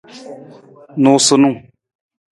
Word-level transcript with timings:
Nuusanung. 1.01 1.57